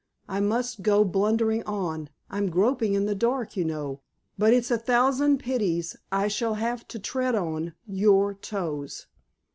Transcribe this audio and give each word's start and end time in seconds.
I 0.27 0.39
must 0.39 0.81
go 0.81 1.03
blundering 1.05 1.61
on. 1.65 2.09
I'm 2.27 2.49
groping 2.49 2.95
in 2.95 3.05
the 3.05 3.13
dark, 3.13 3.55
you 3.55 3.63
know, 3.63 4.01
but 4.35 4.51
it's 4.51 4.71
a 4.71 4.77
thousand 4.79 5.37
pities 5.37 5.95
I 6.11 6.27
shall 6.27 6.55
have 6.55 6.87
to 6.87 6.97
tread 6.97 7.35
on 7.35 7.75
your 7.85 8.33
toes." 8.33 9.05